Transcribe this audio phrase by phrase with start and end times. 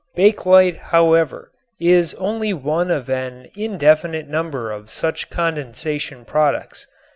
[0.15, 6.87] Bakelite, however, is only one of an indefinite number of such condensation products.